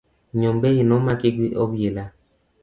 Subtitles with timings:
[0.39, 2.03] Nyombei no maki gi obila.